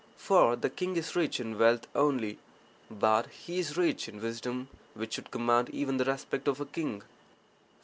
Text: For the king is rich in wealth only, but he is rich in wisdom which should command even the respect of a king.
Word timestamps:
For 0.17 0.55
the 0.55 0.71
king 0.71 0.95
is 0.95 1.15
rich 1.15 1.39
in 1.39 1.59
wealth 1.59 1.85
only, 1.93 2.39
but 2.89 3.27
he 3.29 3.59
is 3.59 3.77
rich 3.77 4.09
in 4.09 4.19
wisdom 4.19 4.67
which 4.95 5.13
should 5.13 5.29
command 5.29 5.69
even 5.69 5.97
the 5.97 6.05
respect 6.05 6.47
of 6.47 6.59
a 6.59 6.65
king. 6.65 7.03